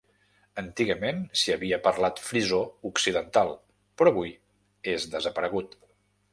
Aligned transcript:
Antigament 0.61 1.19
s'hi 1.41 1.53
havia 1.55 1.79
parlat 1.89 2.23
frisó 2.29 2.63
occidental, 2.93 3.55
però 4.01 4.17
avui 4.17 4.35
és 4.97 5.09
desaparegut. 5.17 5.81